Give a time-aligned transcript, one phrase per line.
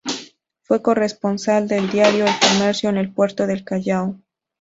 [0.63, 4.17] Fue corresponsal del diario "El Comercio" en el puerto del Callao.